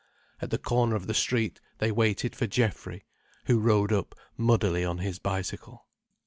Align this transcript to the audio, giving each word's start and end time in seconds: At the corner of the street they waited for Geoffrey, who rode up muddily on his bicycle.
At 0.41 0.49
the 0.49 0.57
corner 0.57 0.95
of 0.95 1.05
the 1.05 1.13
street 1.13 1.61
they 1.77 1.91
waited 1.91 2.35
for 2.35 2.47
Geoffrey, 2.47 3.05
who 3.45 3.59
rode 3.59 3.93
up 3.93 4.15
muddily 4.35 4.83
on 4.83 4.97
his 4.97 5.19
bicycle. 5.19 5.85